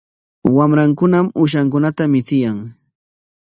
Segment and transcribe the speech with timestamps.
[0.55, 2.57] Wamrankunam uushankunata michiyan.